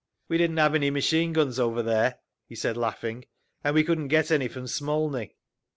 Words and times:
"We 0.27 0.39
didn't 0.39 0.57
have 0.57 0.73
any 0.73 0.89
machine 0.89 1.31
guns 1.31 1.59
over 1.59 1.83
there," 1.83 2.15
he 2.47 2.55
said, 2.55 2.75
laughing, 2.75 3.25
"and 3.63 3.75
we 3.75 3.83
couldn't 3.83 4.07
get 4.07 4.31
any 4.31 4.47
from 4.47 4.65
Smolny. 4.65 5.33